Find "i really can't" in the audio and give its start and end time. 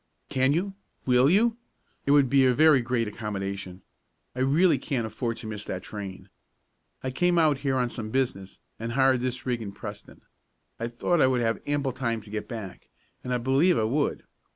4.35-5.05